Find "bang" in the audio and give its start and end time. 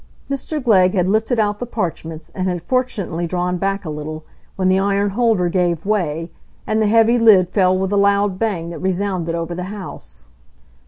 8.39-8.71